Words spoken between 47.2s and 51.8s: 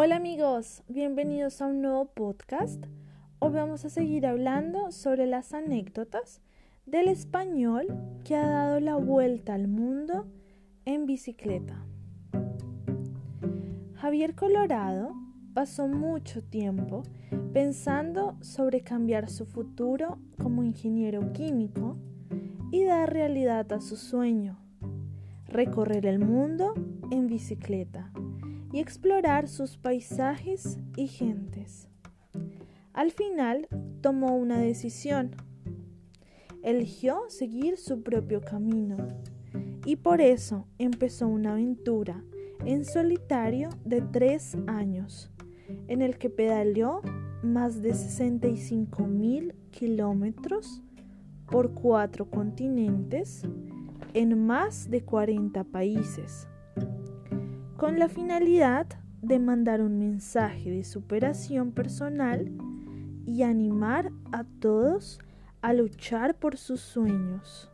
más de 65 mil kilómetros por